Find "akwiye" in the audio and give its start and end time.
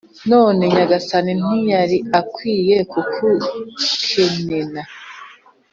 2.19-2.77